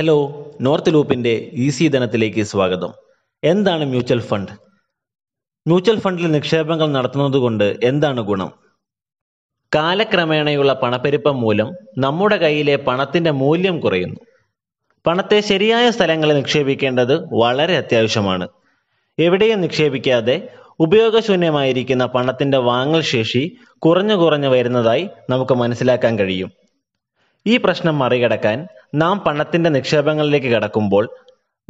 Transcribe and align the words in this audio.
Hello 0.00 0.50
north 0.60 0.94
ലൂപ്പിന്റെ 0.94 1.50
easy 1.52 1.88
ധനത്തിലേക്ക് 1.88 2.42
സ്വാഗതം. 2.42 2.92
എന്താണ് 3.44 3.84
മ്യൂച്വൽ 3.84 4.20
ഫണ്ട്? 4.20 4.52
മ്യൂച്വൽ 5.66 6.00
ഫണ്ടിൽ 6.00 6.32
നിക്ഷേപങ്ങൾ 6.32 6.92
നടത്തുന്നതുകൊണ്ട് 6.92 7.76
എന്താണ് 7.84 8.20
ഗുണം? 8.20 8.52
കാലക്രമേണയുള്ള 9.74 10.72
പണപ്പെരുപ്പം 10.72 11.40
മൂലം 11.40 11.72
നമ്മുടെ 11.98 12.36
കയ്യിലെ 12.36 12.76
പണത്തിന്റെ 12.76 13.30
മൂല്യം 13.30 13.80
കുറയുന്നു. 13.80 14.20
പണത്തെ 15.06 15.40
ശരിയായ 15.40 15.90
സ്ഥലങ്ങളിൽ 15.90 16.34
നിക്ഷേപിക്കേണ്ടത് 16.34 17.34
വളരെ 17.34 17.76
അത്യാവശ്യമാണ്. 17.76 18.48
എവിടെയും 19.18 19.60
നിക്ഷേപിക്കാതെ 19.60 20.48
ഉപയോഗശൂന്യമായിരിക്കുന്ന 20.78 22.06
പണത്തിന്റെ 22.06 22.58
വാങ്ങൽ 22.58 23.00
ശേഷി 23.00 23.56
കുറഞ്ഞു 23.78 24.14
കുറഞ്ഞു 24.14 24.48
വരുന്നതായി 24.48 25.08
നമുക്ക് 25.30 25.52
മനസ്സിലാക്കാൻ 25.52 26.18
കഴിയും. 26.18 26.52
ഈ 27.46 27.56
പ്രശ്നം 27.56 27.98
മറികടക്കാൻ 27.98 28.66
നാം 28.94 29.18
പണത്തിന്റെ 29.18 29.70
നിക്ഷേപങ്ങളിലേക്ക് 29.70 30.46
കടക്കുമ്പോൾ 30.46 31.10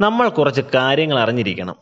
നമ്മൾ 0.01 0.29
കുറച്ച് 0.29 0.61
കാര്യങ്ങൾ 0.75 1.19
അറിഞ്ഞിരിക്കണം. 1.19 1.75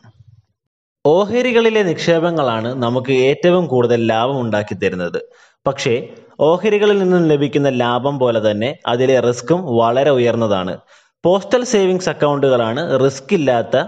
ഓഹരികളിലെ 1.05 1.83
നിക്ഷേപങ്ങളാണ് 1.83 2.83
നമുക്ക് 2.83 3.11
ഏറ്റവും 3.11 3.67
കൂടുതൽ 3.67 4.07
ലാഭം 4.07 4.41
ഉണ്ടാക്കി 4.41 4.73
തരുന്നത്. 4.73 5.21
പക്ഷേ 5.67 6.07
ഓഹരികളിൽ 6.39 6.97
നിന്നും 6.99 7.27
ലഭിക്കുന്ന 7.27 7.69
ലാഭം 7.69 8.19
പോലെ 8.19 8.51
തന്നെ 8.51 8.77
അതിലെ 8.87 9.19
റിസ്ക്കും 9.19 9.77
വളരെ 9.77 10.09
ഉയർന്നതാണ്. 10.09 10.77
പോസ്റ്റൽ 11.25 11.63
സേവിങ്സ് 11.63 12.09
അക്കൗണ്ടുകളാണ് 12.09 13.05
റിസ്ക് 13.05 13.33
ഇല്ലാത്ത 13.33 13.83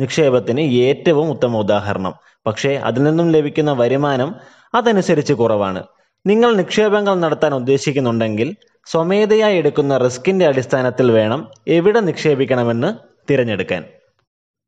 നിക്ഷേപത്തിന് 0.00 0.60
ഏറ്റവും 0.60 1.30
ഉത്തമ 1.30 1.56
ഉദാഹരണം. 1.56 2.14
പക്ഷേ 2.46 2.76
അതിൽ 2.76 3.02
നിന്നും 3.02 3.30
ലഭിക്കുന്ന 3.30 3.72
വരുമാനം 3.72 4.34
അതനുസരിച്ച് 4.74 5.32
കുറവാണ്. 5.32 5.84
നിങ്ങൾ 6.26 6.54
നിക്ഷേപങ്ങൾ 6.54 7.14
നടത്താൻ 7.14 7.54
ഉദ്ദേശിക്കുന്നുണ്ടെങ്കിൽ 7.54 8.56
സ്വമേധയായി 8.86 9.56
എടുക്കുന്ന 9.56 9.96
റിസ്കിന്റെ 9.96 10.46
അടിസ്ഥാനത്തിൽ 10.46 11.10
വേണം 11.10 11.48
എവിടെ 11.68 12.00
നിക്ഷേപിക്കണമെന്ന് 12.00 12.94
തിരഞ്ഞെടുക്കാൻ. 13.30 13.84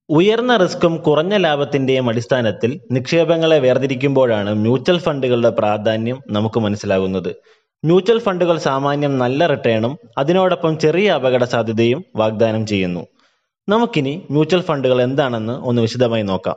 ഉയർന്ന 0.09 0.57
റിസ്ക്കും 0.57 0.97
കുറഞ്ഞ 0.97 1.37
ലാഭത്തിന്റെയും 1.37 2.09
അടിസ്ഥാനത്തിൽ 2.09 2.81
നിക്ഷേപങ്ങളെ 2.91 3.59
വേർതിരിക്കുമ്പോഴാണ് 3.59 4.55
മ്യൂച്വൽ 4.55 4.99
ഫണ്ടുകളുടെ 4.99 5.51
പ്രാധാന്യം 5.51 6.19
നമുക്ക് 6.31 6.61
മനസ്സിലാകുന്നത്. 6.61 7.37
മ്യൂച്വൽ 7.85 8.19
ഫണ്ടുകൾ 8.19 8.59
സാമാന്യം 8.59 9.19
നല്ല 9.19 9.47
റിട്ടേണും 9.47 9.98
അതിനോടൊപ്പം 10.19 10.79
ചെറിയ 10.79 11.11
അപകട 11.11 11.45
സാധ്യതയും 11.45 12.05
വാഗ്ദാനം 12.17 12.67
ചെയ്യുന്നു. 12.67 13.07
നമുക്കിനി 13.69 14.27
മ്യൂച്വൽ 14.31 14.63
ഫണ്ടുകൾ 14.63 15.03
എന്താണെന്ന് 15.03 15.53
ഒന്ന് 15.53 15.83
വിശദമായി 15.83 16.23
നോക്കാം. 16.23 16.57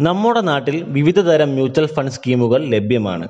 നമ്മുടെ 0.00 0.40
നാട്ടിൽ 0.40 0.84
വിവിധ 0.84 1.20
തരം 1.20 1.48
മ്യൂച്വൽ 1.48 1.86
ഫണ്ട് 1.86 2.10
സ്കീമുകൾ 2.10 2.64
ലഭ്യമാണ്. 2.64 3.28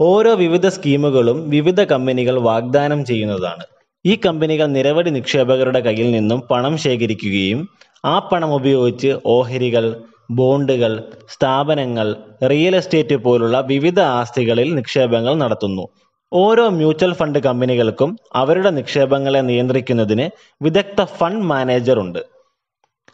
ഓരോ 0.00 0.34
വിവിധ 0.34 0.68
സ്കീമുകളും 0.68 1.50
വിവിധ 1.50 1.80
കമ്പനികൾ 1.80 2.40
വാഗ്ദാനം 2.40 3.04
ചെയ്യുന്നതാണ്. 3.04 3.64
ഈ 4.06 4.18
കമ്പനികൾ 4.26 4.66
നിരവധി 4.66 5.10
നിക്ഷേപകരുടെ 5.10 5.80
കയ്യിൽ 5.80 6.10
നിന്നും 6.10 6.40
പണം 6.40 6.78
ശേഖരിക്കുകയും 6.78 7.68
ആ 8.04 8.18
പണം 8.18 8.54
ഉപയോഗിച്ച് 8.54 9.16
ഓഹരികൾ 9.26 10.00
ബോണ്ടുകൾ 10.30 11.04
സ്ഥാപനങ്ങൾ 11.28 12.16
റിയൽ 12.50 12.76
എസ്റ്റേറ്റ് 12.76 13.16
പോലുള്ള 13.16 13.60
വിവിധ 13.60 14.00
ആസ്തികളിൽ 14.00 14.74
നിക്ഷേപങ്ങൾ 14.74 15.34
നടത്തുന്നു. 15.34 15.88
ഓരോ 16.32 16.68
മ്യൂച്വൽ 16.68 17.12
ഫണ്ട് 17.14 17.38
കമ്പനികൾക്കും 17.38 18.18
അവരുടെ 18.34 18.70
നിക്ഷേപങ്ങളെ 18.70 19.40
നിയന്ത്രിക്കുന്നതിന് 19.40 20.26
വിദഗ്ധ 20.62 21.04
ഫണ്ട് 21.04 21.44
മാനേജർ 21.44 21.98
ഉണ്ട്. 21.98 22.18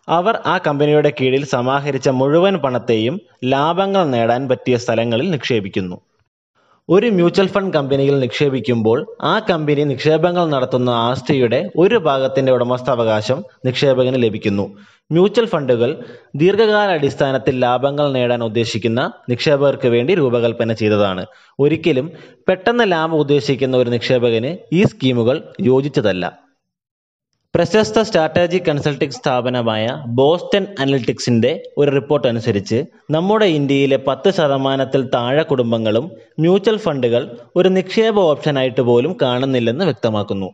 അവർ 0.09 0.39
ആ 0.47 0.59
കമ്പനിയുടെ 0.59 1.13
കീഴിൽ 1.21 1.45
സമാഹരിച്ച 1.45 2.09
മുഴുവൻ 2.09 2.57
പണത്തെയും 2.57 3.21
ലാഭങ്ങൾ 3.45 4.05
നേടാൻ 4.05 4.49
പറ്റിയ 4.49 4.77
സ്ഥലങ്ങളിൽ 4.77 5.31
നിക്ഷേപിക്കുന്നു. 5.31 5.97
ഒരു 6.91 7.07
മ്യൂച്വൽ 7.07 7.47
ഫണ്ട് 7.47 7.77
കമ്പനിയിൽ 7.77 8.21
നിക്ഷേപിക്കുമ്പോൾ 8.21 8.99
ആ 9.23 9.39
കമ്പനി 9.39 9.85
നിക്ഷേപങ്ങൾ 9.85 10.45
നടത്തുന്ന 10.49 10.91
ആസ്തിയുടെ 10.91 11.71
ഒരു 11.77 11.97
ഭാഗത്തിന്റെ 11.97 12.53
ഉടമസ്ഥാവകാശം 12.53 13.45
നിക്ഷേപകന് 13.67 14.23
ലഭിക്കുന്നു. 14.23 14.65
മ്യൂച്വൽ 15.13 15.47
ഫണ്ടുകൾ 15.47 15.91
ദീർഘകാല 16.37 16.89
അടിസ്ഥാനത്തിൽ 16.91 17.61
ലാഭങ്ങൾ 17.61 18.13
നേടാൻ 18.13 18.43
ഉദ്ദേശിക്കുന്ന 18.45 19.13
നിക്ഷേപകർക്ക് 19.31 19.89
വേണ്ടി 19.89 20.15
രൂപകൽപ്പന 20.15 20.73
ചെയ്തതാണ്. 20.73 21.25
ഒരിക്കലും 21.61 22.13
പെട്ടെന്ന് 22.49 22.93
ലാഭം 22.93 23.17
ഉദ്ദേശിക്കുന്ന 23.17 23.77
ഒരു 23.77 23.91
നിക്ഷേപകന് 23.91 24.57
ഈ 24.73 24.83
സ്കീമുകൾ 24.85 25.43
യോജിച്ചതല്ല. 25.61 26.25
പ്രശസ്ത 27.55 28.03
സ്ട്രാറ്റജി 28.03 28.59
കൺസൾട്ടിംഗ് 28.59 29.13
സ്ഥാപനമായ 29.13 29.85
ബോസ്റ്റൺ 30.07 30.67
അനലിറ്റിക്സിന്റെ 30.79 31.63
ഒരു 31.79 31.91
റിപ്പോർട്ട് 31.91 32.29
അനുസരിച്ച് 32.29 32.85
നമ്മുടെ 33.11 33.47
ഇന്ത്യയിലെ 33.47 33.97
പത്ത് 33.97 34.31
ശതമാനത്തിൽ 34.31 35.11
താഴെ 35.15 35.43
കുടുംബങ്ങളും 35.43 36.11
മ്യൂച്വൽ 36.41 36.77
ഫണ്ടുകൾ 36.77 37.39
ഒരു 37.57 37.69
നിക്ഷേപ 37.69 38.21
ഓപ്ഷനായിട്ട് 38.21 38.81
പോലും 38.81 39.17
കാണുന്നില്ലെന്ന് 39.23 39.85
വ്യക്തമാക്കുന്നു. 39.85 40.49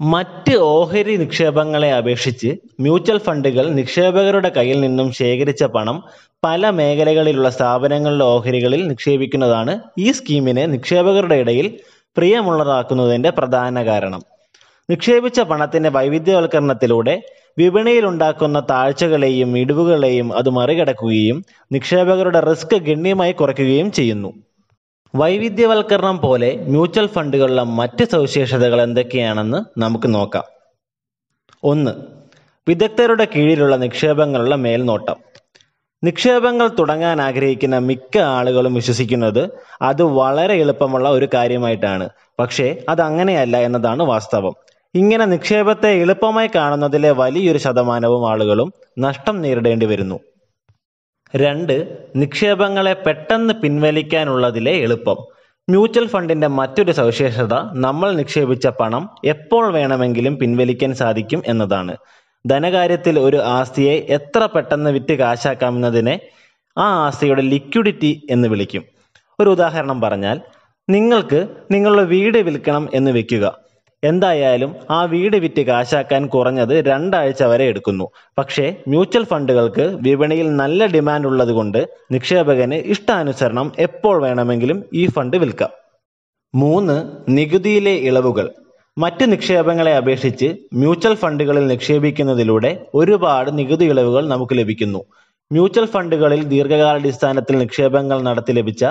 മറ്റ് 0.00 0.56
ഓഹരി 0.56 1.16
നിക്ഷേപങ്ങളെ 1.16 1.92
അപേക്ഷിച്ച് 1.92 2.52
മ്യൂച്വൽ 2.80 3.18
ഫണ്ടുകൾ 3.18 3.70
നിക്ഷേപകരുടെ 3.70 4.48
കയ്യിൽ 4.48 4.80
നിന്നും 4.80 5.12
ശേഖരിച്ച 5.12 5.64
പണം 5.64 5.98
പല 6.44 6.70
മേഖലകളിലുള്ള 6.70 7.50
സ്ഥാപനങ്ങളുടെ 7.50 8.24
ഓഹരികളിൽ 8.24 8.88
നിക്ഷേപിക്കുന്നതാണ് 8.88 9.74
ഈ 9.98 10.12
സ്കീമിനെ 10.12 10.66
നിക്ഷേപകരുടെ 10.66 11.34
ഇടയിൽ 11.34 11.68
പ്രിയമുള്ളതാക്കുന്നതിന്റെ 12.16 13.30
പ്രധാന 13.30 13.84
കാരണം. 13.86 14.22
നിക്ഷേപിച്ച 14.90 15.40
പണത്തിന്റെ 15.40 15.88
വൈവിധ്യവൽക്കരണത്തിലൂടെ 15.88 17.22
വിപണിയിൽ 17.58 18.06
ഉണ്ടാക്കുന്ന 18.06 18.60
താഴ്ചകളെയും 18.60 19.58
ഇടിവുകളെയും 19.58 20.36
അത് 20.36 20.50
മറികടക്കുകയും 20.50 21.44
നിക്ഷേപകരുടെ 21.72 22.40
റിസ്ക് 22.40 22.76
ഗണ്യമായി 22.76 23.32
കുറയ്ക്കുകയും 23.32 23.92
ചെയ്യുന്നു. 23.92 24.32
വൈവിധ്യവൽക്കരണം 25.14 26.20
പോലെ 26.20 26.64
മ്യൂച്വൽ 26.68 27.06
ഫണ്ടുകളിലെ 27.06 27.62
മറ്റ് 27.62 28.04
സവിശേഷതകൾ 28.04 28.82
എന്തൊക്കെയാണെന്ന് 28.82 29.80
നമുക്ക് 29.80 30.14
നോക്കാം. 30.14 30.44
ഒന്ന് 31.64 31.90
വിദഗ്ധരുടെ 32.68 33.24
കീഴിലുള്ള 33.24 33.76
നിക്ഷേപങ്ങളുടെ 33.76 34.56
മേൽനോട്ടം. 34.56 35.16
നിക്ഷേപങ്ങൾ 36.04 36.68
തുടങ്ങാൻ 36.68 37.22
ആഗ്രഹിക്കുന്ന 37.22 37.78
മിക്ക 37.78 38.18
ആളുകളും 38.18 38.74
വിശ്വസിക്കുന്നത് 38.74 39.48
അത് 39.82 40.02
വളരെ 40.02 40.54
എളുപ്പമുള്ള 40.54 41.08
ഒരു 41.08 41.28
കാര്യമായിട്ടാണ്. 41.34 42.08
പക്ഷേ 42.38 42.76
അത് 42.88 43.00
അങ്ങനെയല്ല 43.00 43.56
എന്നതാണ് 43.56 44.02
വാസ്തവം. 44.02 44.54
ഇങ്ങനെ 44.94 45.24
നിക്ഷേപത്തെ 45.24 45.88
എളുപ്പമായി 45.88 46.50
കാണുന്നതിലെ 46.54 47.10
വലിയൊരു 47.10 47.58
ശതമാനവും 47.58 48.30
ആളുകളും 48.30 48.72
നഷ്ടം 48.98 49.42
നേരിടേണ്ടി 49.42 49.86
വരുന്നു. 49.86 50.20
രണ്ട് 51.36 51.98
നിക്ഷേപങ്ങളെ 52.16 52.92
പെട്ടെന്ന് 52.92 53.54
പിൻവലിക്കാനുള്ളതിലെ 53.54 54.72
എളുപ്പം. 54.72 55.16
മ്യൂച്വൽ 55.70 56.06
ഫണ്ടിന്റെ 56.06 56.46
മറ്റൊരു 56.46 56.92
സവിശേഷത 56.92 57.54
നമ്മൾ 57.72 58.12
നിക്ഷേപിച്ച 58.12 58.66
പണം 58.66 59.10
എപ്പോൾ 59.24 59.72
വേണമെങ്കിലും 59.72 60.36
പിൻവലിക്കാൻ 60.36 60.94
സാധിക്കും 60.94 61.42
എന്നതാണ്. 61.46 61.96
ധനകാര്യത്തിൽ 62.46 63.18
ഒരു 63.18 63.36
ആസ്തിയെ 63.36 64.06
എത്ര 64.08 64.48
പെട്ടെന്ന് 64.54 64.90
വിറ്റ് 64.90 65.12
കാശാക്കാമെന്നതിനെ 65.12 66.20
ആ 66.78 67.06
ആസ്തിയുടെ 67.06 67.42
ലിക്വിഡിറ്റി 67.42 68.26
എന്ന് 68.30 68.48
വിളിക്കും. 68.48 68.84
ഒരു 69.40 69.50
ഉദാഹരണം 69.50 70.00
പറഞ്ഞാൽ 70.00 70.40
നിങ്ങൾക്ക് 70.90 71.48
നിങ്ങളുടെ 71.70 72.04
വീട് 72.04 72.38
വിൽക്കണം 72.38 72.88
എന്ന് 72.94 73.10
വെക്കുക. 73.10 73.63
എന്തായാലും 74.04 74.76
ആ 74.90 75.04
വീട് 75.04 75.36
വിറ്റ് 75.36 75.62
കാശാക്കാൻ 75.62 76.26
കുറഞ്ഞത് 76.26 76.84
രണ്ടാഴ്ച 76.84 77.42
വരെ 77.42 77.64
എടുക്കുന്നു. 77.64 78.08
പക്ഷേ 78.38 78.76
മ്യൂച്വൽ 78.88 79.24
ഫണ്ടുകൾക്ക് 79.24 79.96
വിപണിയിൽ 80.00 80.56
നല്ല 80.56 80.86
ഡിമാൻഡ് 80.86 81.26
ഉള്ളതുകൊണ്ട് 81.26 81.88
നിക്ഷേപകന് 82.12 82.74
ഇഷ്ടാനുസരണം 82.74 83.72
എപ്പോൾ 83.78 84.22
വേണമെങ്കിലും 84.22 84.84
ഈ 84.94 85.06
ഫണ്ട് 85.06 85.36
വിൽക്കാം. 85.36 85.70
മൂന്ന് 86.54 86.96
നികുതിയിലെ 87.28 87.90
ഇളവുകൾ. 87.90 88.50
മറ്റ് 88.98 89.32
നിക്ഷേപങ്ങളെ 89.32 89.96
അപേക്ഷിച്ച് 89.96 90.54
മ്യൂച്വൽ 90.74 91.14
ഫണ്ടുകളിൽ 91.14 91.66
നിക്ഷേപിക്കുന്നതിലൂടെ 91.66 92.86
ഒരുപാട് 92.94 93.58
നികുതി 93.58 93.84
ഇളവുകൾ 93.84 94.28
നമുക്ക് 94.28 94.58
ലഭിക്കുന്നു. 94.58 95.04
മ്യൂച്വൽ 95.52 95.86
ഫണ്ടുകളിൽ 95.86 96.44
ദീർഘകാലാടിസ്ഥാനത്തിൽ 96.44 97.58
നിക്ഷേപങ്ങൾ 97.58 98.22
നടത്തി 98.22 98.52
ലഭിച്ച 98.52 98.84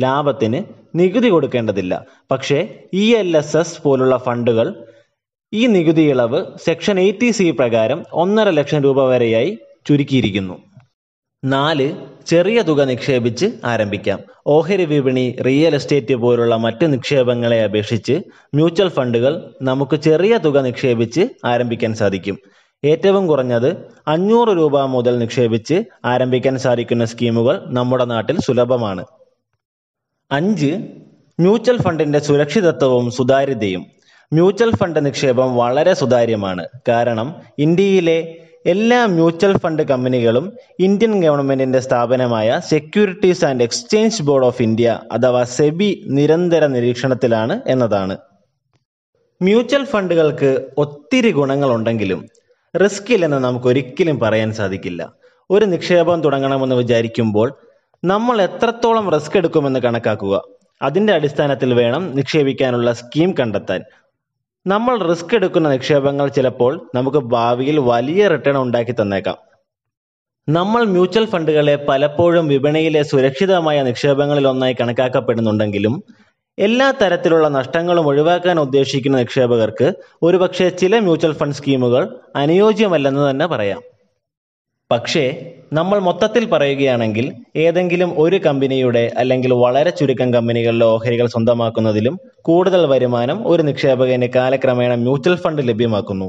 ലാഭത്തിന് 0.00 0.64
നികുതി 0.94 1.28
കൊടുക്കേണ്ടതില്ല. 1.28 2.04
പക്ഷേ 2.30 2.68
ഇ 2.92 3.14
എൽ 3.14 3.36
എസ് 3.36 3.56
എസ് 3.56 3.82
പോലുള്ള 3.82 4.16
ഫണ്ടുകൾ 4.16 4.84
ഈ 5.52 5.66
നികുതി 5.66 6.02
ഇളവ് 6.02 6.44
സെക്ഷൻ 6.64 7.00
എയ്റ്റി 7.00 7.30
സി 7.30 7.50
പ്രകാരം 7.50 8.04
ഒന്നര 8.12 8.50
ലക്ഷം 8.50 8.82
രൂപ 8.82 9.04
വരെയായി 9.04 9.58
ചുരുക്കിയിരിക്കുന്നു. 9.86 10.56
നാല് 11.44 11.96
ചെറിയ 12.26 12.62
തുക 12.62 12.82
നിക്ഷേപിച്ച് 12.82 13.46
ആരംഭിക്കാം. 13.64 14.18
ഓഹരി 14.46 14.84
വിപണി 14.84 15.36
റിയൽ 15.46 15.74
എസ്റ്റേറ്റ് 15.74 16.14
പോലുള്ള 16.14 16.56
മറ്റ് 16.56 16.92
നിക്ഷേപങ്ങളെ 16.92 17.64
അപേക്ഷിച്ച് 17.64 18.12
മ്യൂച്വൽ 18.54 18.88
ഫണ്ടുകൾ 18.88 19.54
നമുക്ക് 19.62 19.96
ചെറിയ 19.96 20.36
തുക 20.36 20.58
നിക്ഷേപിച്ച് 20.58 21.20
ആരംഭിക്കാൻ 21.44 21.94
സാധിക്കും. 21.94 22.38
ഏറ്റവും 22.84 23.26
കുറഞ്ഞത് 23.26 23.70
അഞ്ഞൂറ് 24.08 24.48
രൂപ 24.48 24.84
മുതൽ 24.84 25.18
നിക്ഷേപിച്ച് 25.18 25.84
ആരംഭിക്കാൻ 26.04 26.58
സാധിക്കുന്ന 26.58 27.04
സ്കീമുകൾ 27.04 27.64
നമ്മുടെ 27.66 28.04
നാട്ടിൽ 28.04 28.38
സുലഭമാണ്. 28.40 29.04
അഞ്ച് 30.32 30.88
മ്യൂച്വൽ 31.40 31.82
ഫണ്ടിന്റെ 31.82 32.18
സുരക്ഷിതത്വവും 32.18 33.10
സുതാര്യതയും. 33.10 33.86
മ്യൂച്വൽ 34.32 34.70
ഫണ്ട് 34.76 35.06
നിക്ഷേപം 35.06 35.56
വളരെ 35.56 35.94
സുതാര്യമാണ്. 35.94 36.68
കാരണം 36.88 37.34
ഇന്ത്യയിലെ 37.58 38.36
എല്ലാ 38.66 39.06
മ്യൂച്വൽ 39.06 39.58
ഫണ്ട് 39.58 39.82
കമ്പനികളും 39.82 40.52
ഇന്ത്യൻ 40.78 41.22
ഗവൺമെന്റിന്റെ 41.22 41.80
സ്ഥാപനമായ 41.80 42.60
securities 42.68 43.44
and 43.44 43.62
exchange 43.62 44.22
board 44.22 44.44
of 44.46 44.62
India 44.62 45.00
അഥവാ 45.12 45.42
സെബി 45.42 46.04
നിരന്തര 46.06 46.66
നിരീക്ഷണത്തിലാണ് 46.66 47.60
എന്നതാണ്. 47.66 48.18
മ്യൂച്വൽ 49.42 49.84
ഫണ്ടുകൾക്ക് 49.84 50.68
ഒത്തിരി 50.78 51.30
ഗുണങ്ങളുണ്ടെങ്കിലും 51.30 52.28
റിസ്ക് 52.84 53.12
ഇല്ലെന്ന് 53.12 53.36
നമുക്ക് 53.36 53.66
ഒരിക്കലും 53.66 54.18
പറയാൻ 54.18 54.52
സാധിക്കില്ല. 54.52 55.12
ഒരു 55.50 55.64
നിക്ഷേപം 55.64 56.20
തുടങ്ങണമെന്ന് 56.22 56.76
വിചാരിക്കുമ്പോൾ 56.76 57.56
നമ്മൾ 58.04 58.42
എത്രത്തോളം 58.42 59.10
റിസ്ക് 59.10 59.36
എടുക്കുമെന്ന് 59.36 59.80
കണക്കാക്കുക. 59.80 60.44
അതിന്റെ 60.82 61.12
അടിസ്ഥാനത്തിൽ 61.12 61.74
വേണം 61.74 62.16
നിക്ഷേപിക്കാനുള്ള 62.16 62.92
സ്കീം 62.92 63.34
കണ്ടെത്താൻ. 63.40 63.82
നമ്മൾ 64.66 65.08
റിസ്ക് 65.08 65.34
എടുക്കുന്ന 65.34 65.70
നിക്ഷേപങ്ങൾ 65.70 66.28
ചിലപ്പോൾ 66.28 66.90
നമുക്ക് 66.94 67.18
ഭാവിയിൽ 67.18 67.80
വലിയ 67.80 68.28
റിട്ടേൺ 68.28 68.56
ഉണ്ടാക്കി 68.56 68.92
തന്നേക്കാം. 68.92 69.36
നമ്മൾ 70.48 70.84
മ്യൂച്വൽ 70.84 71.24
ഫണ്ടുകളെ 71.24 71.76
പലപ്പോഴും 71.88 72.48
വിപണിയിലെ 72.48 73.02
സുരക്ഷിതമായ 73.02 73.82
നിക്ഷേപങ്ങളിൽ 73.82 74.48
ഒന്നായി 74.48 74.76
കണക്കാക്കപ്പെടുന്നുണ്ടെങ്കിലും 74.80 76.02
എല്ലാ 76.58 76.90
തരത്തിലുള്ള 76.90 77.48
നഷ്ടങ്ങളും 77.48 78.06
ഒഴിവാക്കാൻ 78.06 78.60
ഉദ്ദേശിക്കുന്ന 78.60 79.18
നിക്ഷേപകർക്ക് 79.18 79.92
ഒരുപക്ഷെ 80.22 80.68
ചില 80.68 80.98
മ്യൂച്വൽ 80.98 81.32
ഫണ്ട് 81.32 81.56
സ്കീമുകൾ 81.56 82.16
അനുയോജ്യമല്ലെന്ന് 82.36 83.30
തന്നെ 83.30 83.46
പറയാം. 83.46 83.82
പക്ഷേ 84.90 85.52
നമ്മൾ 85.72 85.98
മൊത്തത്തിൽ 85.98 86.44
പറയുകയാണെങ്കിൽ 86.50 87.32
ഏതെങ്കിലും 87.56 88.14
ഒരു 88.18 88.36
കമ്പനിയുടെ 88.36 89.12
അല്ലെങ്കിൽ 89.16 89.52
വളരെ 89.52 89.90
ചുരുക്കം 89.90 90.34
കമ്പനികളിലെ 90.34 90.86
ഓഹരികൾ 90.86 91.26
സ്വന്തമാക്കുന്നതിലും 91.26 92.18
കൂടുതൽ 92.42 92.86
വരുമാനം 92.86 93.48
ഒരു 93.48 93.62
നിക്ഷേപകന് 93.62 94.28
കാലക്രമേണ 94.34 94.94
മ്യൂച്വൽ 94.94 95.36
ഫണ്ട് 95.36 95.68
ലഭ്യമാക്കുന്നു. 95.68 96.28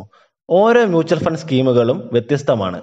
ഓരോ 0.50 0.86
മ്യൂച്വൽ 0.86 1.19
ഫണ്ട് 1.24 1.40
സ്കീമുകളും 1.40 2.10
വ്യത്യസ്തമാണ്. 2.13 2.81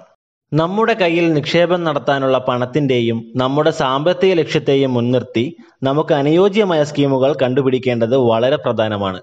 നമ്മുടെ 0.53 0.93
കയ്യിൽ 0.93 1.33
നിക്ഷേപം 1.33 1.83
നടത്താനുള്ള 1.83 2.37
പണത്തിന്റെയും 2.37 3.17
നമ്മുടെ 3.35 3.71
സാമ്പത്തിക 3.71 4.33
ലക്ഷ്യത്തെയും 4.33 4.93
മുൻനിർത്തി 4.93 5.55
നമുക്ക് 5.83 6.13
അനുയോജ്യമായ 6.13 6.83
സ്കീമുകൾ 6.83 7.35
കണ്ടുപിടിക്കേണ്ടത് 7.41 8.15
വളരെ 8.15 8.55
പ്രധാനമാണ്. 8.55 9.21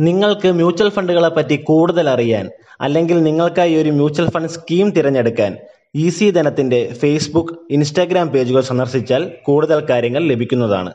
നിങ്ങൾക്ക് 0.00 0.48
മ്യൂച്വൽ 0.48 0.88
ഫണ്ടുകളെ 0.88 1.28
പറ്റി 1.28 1.56
കൂടുതൽ 1.56 2.08
അറിയാൻ 2.08 2.50
അല്ലെങ്കിൽ 2.80 3.22
നിങ്ങൾക്കായി 3.22 3.74
ഒരു 3.74 3.90
മ്യൂച്വൽ 3.90 4.30
ഫണ്ട് 4.30 4.48
സ്കീം 4.48 4.90
തിരഞ്ഞെടുക്കാൻ 4.90 5.56
ഈസി 5.94 6.30
ധനത്തിന്റെ 6.30 6.92
ഫേസ്ബുക്ക് 7.00 7.54
ഇൻസ്റ്റാഗ്രാം 7.70 8.28
പേജുകൾ 8.28 8.60
സന്ദർശിച്ചാൽ 8.60 9.32
കൂടുതൽ 9.42 9.86
കാര്യങ്ങൾ 9.90 10.22
ലഭിക്കുന്നതാണ്. 10.24 10.92